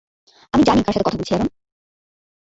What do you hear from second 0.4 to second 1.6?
আমি জানি কার সাথে কথা বলছি, অ্যারন।